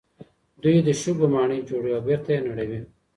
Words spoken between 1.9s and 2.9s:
او بېرته یې نړوي.